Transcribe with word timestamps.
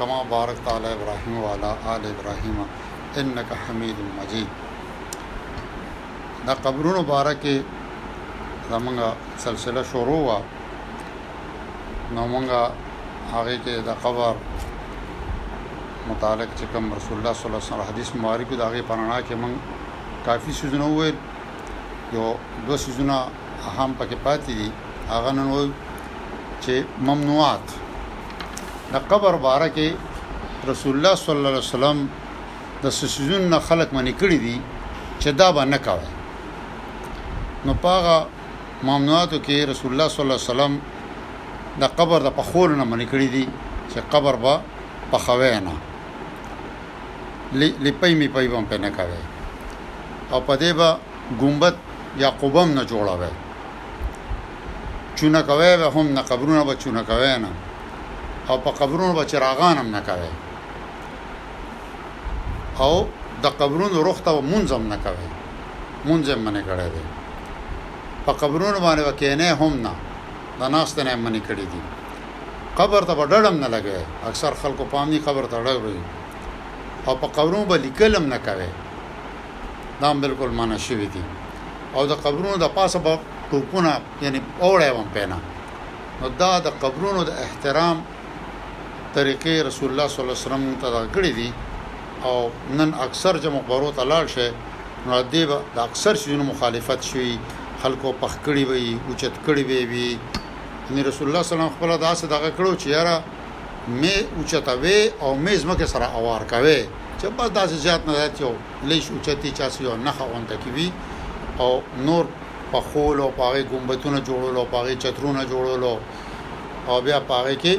كما 0.00 0.22
باركت 0.32 0.64
على 0.68 0.92
إبراهيم 0.96 1.34
وعلى 1.44 1.76
آل 1.96 2.02
إبراهيم 2.16 2.58
انك 3.20 3.46
حمید 3.66 3.96
مجید 4.20 4.46
دا 6.46 6.52
قبرونو 6.64 7.02
باره 7.12 7.32
کې 7.44 7.54
زمونږ 8.70 8.98
سلسله 9.44 9.82
شروع 9.92 10.20
وا 10.28 10.38
نو 12.16 12.24
مونږه 12.32 12.62
هغه 13.32 13.54
کې 13.64 13.74
د 13.88 13.96
قبر 14.04 14.34
متعلق 16.10 16.48
چې 16.60 16.64
کوم 16.72 16.84
رسول 16.96 17.16
الله 17.18 17.32
صلی 17.36 17.46
الله 17.46 17.60
علیه 17.60 17.72
وسلم 17.72 17.86
حدیث 17.92 18.10
مبارک 18.18 18.48
دا 18.58 18.64
هغه 18.70 18.82
پرانا 18.90 19.18
کې 19.26 19.34
مونږ 19.42 19.54
کافی 20.26 20.52
سوزونه 20.60 20.86
وې 20.98 21.08
یو 22.16 22.26
دو 22.66 22.74
سوزونه 22.84 23.16
هم 23.78 23.90
پکې 24.00 24.16
پاتې 24.26 24.50
دي 24.58 24.70
هغه 25.14 25.30
نن 25.38 25.48
وې 25.54 25.64
چې 26.62 26.74
ممنوعات 27.08 27.66
د 28.94 28.96
قبر 29.10 29.34
باره 29.46 29.68
کې 29.76 29.88
رسول 30.70 30.92
الله 30.96 31.14
صلی 31.24 31.36
الله 31.38 31.50
علیه 31.54 31.66
وسلم 31.70 31.98
د 32.84 32.86
سسجون 33.00 33.42
نه 33.52 33.58
خلق 33.68 33.88
منی 33.96 34.14
کړی 34.22 34.38
دي 34.44 34.56
چې 35.20 35.30
دا 35.40 35.48
به 35.58 35.64
نه 35.72 35.78
کوي 35.86 36.08
نو 37.66 37.72
پاغه 37.84 38.16
ممنوعاتو 38.88 39.36
کې 39.46 39.56
رسول 39.72 39.90
الله 39.92 40.08
صلی 40.14 40.22
الله 40.24 40.38
علیه 40.40 40.50
وسلم 40.52 40.72
د 41.82 41.84
قبر 41.98 42.18
د 42.26 42.28
پخول 42.40 42.70
نه 42.82 42.86
منی 42.94 43.06
کړی 43.12 43.28
دي 43.34 43.44
چې 43.92 43.98
قبر 44.16 44.34
به 44.46 44.54
پخوي 45.14 45.56
نه 45.68 45.72
لپی 47.86 48.12
می 48.18 48.28
پی 48.34 48.46
بم 48.48 48.64
په 48.70 48.76
نه 48.84 48.90
کوي 48.98 49.22
او 50.32 50.38
په 50.40 50.56
دې 50.56 50.74
به 50.78 50.88
ګمبد 51.40 51.74
یا 52.26 52.30
قبم 52.42 52.68
نه 52.74 52.82
جوړاوي 52.90 53.32
چونه 55.16 55.40
کوي 55.48 55.72
به 55.80 55.86
هم 55.90 56.06
نه 56.14 56.22
قبرونه 56.28 56.62
به 56.68 56.74
چونه 56.82 57.02
کوي 57.08 57.36
نه 57.46 57.52
او 58.50 58.56
په 58.64 58.70
قبرونو 58.80 59.12
به 59.18 59.24
چراغان 59.32 59.76
هم 59.78 59.88
نه 59.96 60.00
کوي 60.08 60.32
او 62.84 62.92
د 63.44 63.46
قبرونو 63.60 63.98
روخ 64.06 64.18
ته 64.26 64.40
منظم 64.52 64.82
نه 64.92 64.98
کوي 65.04 65.28
منظم 66.08 66.40
منه 66.46 66.60
کړی 66.68 66.88
دی 66.94 67.02
په 68.26 68.32
قبرونو 68.42 68.78
باندې 68.86 69.02
وکینه 69.08 69.46
هم 69.60 69.72
نه 69.86 69.92
دا 70.58 70.66
ناس 70.76 70.90
نه 71.06 71.14
منه 71.26 71.40
کړی 71.48 71.66
دی 71.72 71.80
قبر 72.78 73.02
ته 73.08 73.12
ډډم 73.32 73.56
نه 73.64 73.68
لګي 73.74 73.98
اکثر 74.28 74.52
خلکو 74.62 74.84
پامني 74.92 75.18
قبر 75.26 75.44
ته 75.52 75.56
ډډوي 75.66 76.00
او 77.06 77.14
په 77.22 77.26
قبرونو 77.36 77.64
به 77.70 77.76
لیکلم 77.86 78.24
نه 78.34 78.38
کوي 78.46 78.70
دا 80.00 80.12
بالکل 80.24 80.48
معنا 80.58 80.76
شوی 80.86 81.06
دی 81.14 81.22
او 81.94 82.02
د 82.10 82.12
قبرونو 82.24 82.56
د 82.60 82.64
پاسه 82.76 82.98
به 83.06 83.12
ټوپونه 83.50 83.90
یعنی 84.24 84.40
اوړې 84.62 84.90
وم 84.94 85.08
پینا 85.16 85.38
نو 86.20 86.26
دا 86.40 86.52
د 86.64 86.68
قبرونو 86.82 87.20
د 87.28 87.30
احترام 87.44 87.96
طریقې 89.14 89.54
رسول 89.68 89.90
الله 89.90 90.06
صلی 90.08 90.22
الله 90.22 90.36
علیه 90.38 90.46
وسلم 90.46 90.64
ته 90.82 91.06
کړې 91.14 91.30
دي 91.38 91.48
او 92.28 92.48
نن 92.78 92.90
اکثر 93.06 93.38
چې 93.42 93.48
مقبرو 93.56 93.90
ته 93.98 94.02
لاړ 94.12 94.24
شي 94.34 94.48
نو 95.06 95.22
دې 95.32 95.42
به 95.50 95.58
د 95.74 95.78
اکثر 95.88 96.14
شیونو 96.22 96.44
مخالفت 96.52 97.02
شي 97.12 97.30
خلکو 97.82 98.12
پخ 98.20 98.32
کړی 98.46 98.62
وي 98.70 98.98
اوچت 99.08 99.34
کړی 99.46 99.62
وي 99.70 99.84
وي 99.92 100.08
ان 100.90 101.04
رسول 101.06 101.06
الله 101.06 101.12
صلی 101.14 101.26
الله 101.26 101.38
علیه 101.44 101.52
وسلم 101.56 101.72
خپل 101.76 101.90
داسه 102.06 102.26
دغه 102.34 102.50
کړو 102.58 102.72
چې 102.80 102.86
یاره 102.86 103.22
مې 104.00 104.14
اوچتا 104.38 104.72
وې 104.82 104.98
او 105.24 105.30
مې 105.44 105.52
زمکه 105.62 105.86
سره 105.92 106.06
اوار 106.18 106.44
کاوه 106.50 106.76
چې 107.20 107.26
بس 107.38 107.48
داسې 107.58 107.76
ځات 107.86 108.02
نه 108.10 108.14
راځو 108.14 108.50
لېش 108.90 109.04
اوچتی 109.14 109.50
چا 109.62 109.68
سيو 109.78 109.96
نه 110.04 110.12
خوانته 110.18 110.56
کی 110.64 110.70
وی 110.76 110.90
او 111.64 111.72
نور 112.08 112.24
په 112.72 112.80
خول 112.92 113.20
او 113.20 113.30
پاره 113.40 113.62
ګمبتونه 113.72 114.20
جوړولو 114.28 114.64
پاره 114.76 114.94
چترونه 115.04 115.44
جوړولو 115.52 115.92
او 116.88 117.00
بیا 117.08 117.18
پاره 117.32 117.54
کې 117.56 117.74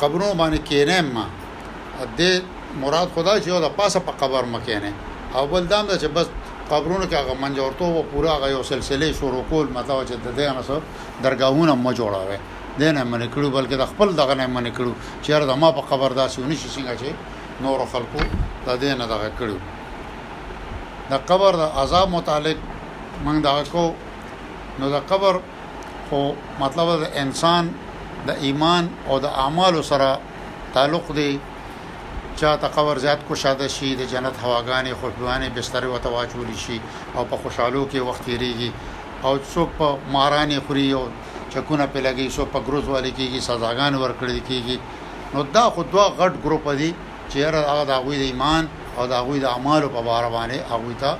قبرونو 0.00 0.34
باندې 0.34 0.58
کینم 0.68 1.06
ما 1.16 1.26
دې 2.18 2.40
مراد 2.84 3.08
خدا 3.16 3.34
چې 3.40 3.48
یو 3.48 3.60
د 3.64 3.68
پاسه 3.80 4.00
په 4.08 4.12
قبر 4.22 4.44
مکه 4.54 4.80
نه 4.84 4.92
او 5.38 5.44
بل 5.52 5.66
دام 5.72 5.86
دا 5.92 5.98
چې 5.98 6.06
بس 6.18 6.26
قبرونو 6.72 7.04
کې 7.10 7.14
هغه 7.18 7.34
منجورته 7.42 7.84
وو 7.96 8.02
پورا 8.14 8.34
هغه 8.36 8.50
یو 8.54 8.62
سلسله 8.70 9.10
شروع 9.20 9.44
کول 9.52 9.66
مطلب 9.76 10.02
چې 10.08 10.14
د 10.26 10.36
دې 10.36 10.58
نسو 10.58 10.80
درگاهونه 11.26 11.74
مو 11.84 11.92
جوړاوه 11.94 12.38
دنه 12.82 13.04
من 13.12 13.26
کړو 13.30 13.48
بلکې 13.56 13.76
د 13.82 13.86
خپل 13.92 14.16
دغه 14.20 14.34
نه 14.40 14.46
من 14.56 14.70
کړو 14.78 14.92
چې 15.24 15.30
هر 15.36 15.44
دما 15.52 15.72
په 15.78 15.88
قبر 15.92 16.10
داسې 16.14 16.38
ونی 16.44 16.56
شي 16.56 16.68
څنګه 16.76 16.94
چې 17.00 17.08
نور 17.62 17.78
خلکو 17.92 18.18
د 18.66 18.80
دې 18.80 18.98
نه 19.00 19.06
دغه 19.06 19.32
کړو 19.38 19.56
د 21.10 21.14
قبر 21.32 21.56
د 21.62 21.70
عذاب 21.82 22.08
متعلق 22.18 22.56
موږ 23.26 23.40
دا 23.40 23.64
کو 23.72 23.92
نو 24.82 24.90
د 24.92 25.02
قبر 25.10 25.40
خو 26.08 26.20
مطلب 26.60 26.88
د 27.02 27.10
انسان 27.20 27.72
د 28.26 28.30
ایمان 28.44 28.84
او 29.08 29.14
د 29.24 29.26
اعمالو 29.42 29.82
سره 29.90 30.08
تعلق 30.74 31.06
دی 31.18 31.32
چا 32.40 32.50
ته 32.62 32.68
قبر 32.76 32.96
زیات 33.04 33.20
کو 33.28 33.34
شاده 33.42 33.66
شي 33.76 33.88
د 33.96 34.02
جنت 34.12 34.36
هواګانې 34.44 34.92
خوشبوانه 35.00 35.46
بستر 35.56 35.82
او 35.92 35.96
تواچول 36.06 36.48
شي 36.64 36.78
او 37.16 37.22
په 37.30 37.36
خوشحالو 37.42 37.82
کې 37.90 38.00
وخت 38.08 38.22
تیریږي 38.28 38.70
او 39.26 39.32
څوک 39.52 39.68
په 39.78 39.88
مارانې 40.16 40.58
خوري 40.66 40.88
او 40.98 41.04
چکونه 41.52 41.84
په 41.92 41.98
لګي 42.06 42.26
څوک 42.36 42.48
په 42.54 42.60
ګروز 42.66 42.84
والی 42.94 43.12
کېږي 43.18 43.40
سزاګان 43.48 43.92
ورکړل 44.02 44.40
کېږي 44.48 44.76
نو 45.34 45.40
دا 45.56 45.64
خو 45.74 45.80
دوا 45.92 46.06
غټ 46.20 46.32
ګروپ 46.44 46.64
دی 46.80 46.90
چې 47.30 47.36
هغه 47.48 47.60
د 47.90 47.92
هغه 47.98 48.16
د 48.22 48.24
ایمان 48.30 48.64
او 48.96 49.02
د 49.10 49.12
هغه 49.20 49.34
د 49.44 49.46
اعمالو 49.54 49.88
په 49.94 50.00
اړه 50.18 50.28
باندې 50.36 50.58
هغه 50.72 50.92
ته 51.02 51.10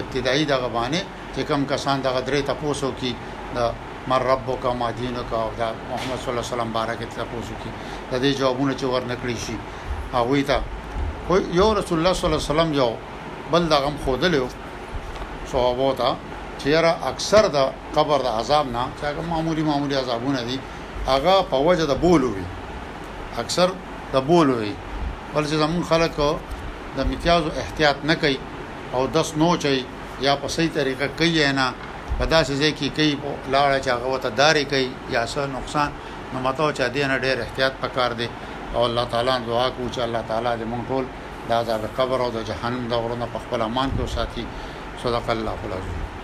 ابتدایي 0.00 0.44
دغه 0.52 0.68
باندې 0.76 1.00
چې 1.34 1.40
کم 1.50 1.60
کسان 1.72 1.96
دغه 2.06 2.20
درې 2.26 2.40
تاسو 2.50 2.88
کې 3.00 3.10
د 3.56 3.58
مر 4.08 4.18
ربک 4.22 4.66
او 4.66 4.74
ما 4.74 4.90
دینک 4.90 5.32
او 5.32 5.50
دا 5.58 5.72
محمد 5.90 6.18
صلی 6.20 6.30
الله 6.30 6.40
علیه 6.44 6.54
وسلم 6.54 6.72
بارک 6.72 6.98
ته 6.98 7.06
تاسو 7.26 7.52
کی 7.62 7.70
د 8.12 8.20
دې 8.22 8.38
جوابونه 8.38 8.74
چې 8.74 8.84
ورنکړي 8.84 9.36
شي 9.46 9.58
هغه 10.14 10.42
ته 10.48 10.60
یو 11.58 11.72
رسول 11.74 11.98
الله 11.98 12.12
صلی 12.12 12.26
الله 12.28 12.42
علیه 12.42 12.52
وسلم 12.52 12.74
یو 12.74 12.90
بل 13.52 13.66
دغه 13.68 13.92
خودلو 14.04 14.46
صحابه 15.52 15.92
ته 16.00 16.08
چیرې 16.58 16.92
اکثر 17.10 17.48
د 17.56 17.58
قبر 17.96 18.18
د 18.22 18.26
عذاب 18.26 18.66
نه 18.76 18.84
چې 19.00 19.04
هغه 19.04 19.22
معمولی 19.30 19.62
معمولی 19.62 19.94
عذابونه 19.94 20.42
دي 20.48 20.58
هغه 21.06 21.42
په 21.50 21.56
وجه 21.56 21.86
د 21.92 21.94
بولوي 22.00 22.44
اکثر 23.38 23.68
د 24.12 24.16
بولوي 24.28 24.72
بل 25.34 25.44
چې 25.50 25.56
زمون 25.64 25.82
خلک 25.90 26.14
د 26.96 26.98
امتیاز 27.00 27.42
احتیاط 27.60 27.96
نه 28.10 28.14
کوي 28.14 28.38
او 28.94 29.06
دس 29.06 29.32
نو 29.36 29.56
چي 29.56 29.84
یا 30.20 30.36
په 30.36 30.48
صحیح 30.48 30.70
طریقه 30.78 31.06
کوي 31.18 31.52
نه 31.58 31.66
په 32.20 32.24
داسې 32.34 32.52
ځای 32.60 32.72
کې 32.78 32.86
کوي 32.96 33.12
لاړه 33.54 33.78
چې 33.84 33.88
هغه 33.96 34.08
وته 34.14 34.28
داري 34.40 34.64
کوي 34.72 34.88
یا 35.16 35.22
څه 35.32 35.40
نقصان 35.56 35.88
نو 36.32 36.38
متو 36.46 36.66
چې 36.76 36.82
دین 36.96 37.10
ډېر 37.24 37.36
احتیاط 37.44 37.74
پکار 37.82 38.10
دی 38.20 38.28
او 38.74 38.80
الله 38.88 39.04
تعالی 39.12 39.34
دعا 39.50 39.66
کوو 39.76 39.92
چې 39.94 39.98
الله 40.06 40.22
تعالی 40.30 40.52
دې 40.60 40.66
مونږ 40.72 40.82
ټول 40.90 41.04
د 41.48 41.50
عذاب 41.60 41.82
قبر 41.98 42.18
او 42.24 42.30
د 42.36 42.38
جهنم 42.50 42.82
د 42.90 42.94
غرونو 43.02 43.26
په 43.34 43.38
خپل 43.44 43.58
امان 43.68 43.88
کې 43.94 44.00
وساتي 44.08 44.44
صدق 45.02 45.26
الله 45.36 45.58
العظیم 45.66 46.15